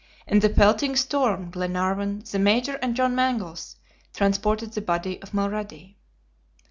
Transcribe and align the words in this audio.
In 0.25 0.39
the 0.39 0.49
pelting 0.49 0.95
storm, 0.95 1.51
Glenarvan, 1.51 2.23
the 2.31 2.39
Major 2.39 2.79
and 2.81 2.95
John 2.95 3.13
Mangles 3.13 3.75
transported 4.15 4.73
the 4.73 4.81
body 4.81 5.21
of 5.21 5.29
Mulrady. 5.31 5.93